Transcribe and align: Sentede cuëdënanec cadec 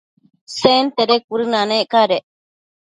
Sentede 0.59 1.15
cuëdënanec 1.25 1.87
cadec 1.91 2.23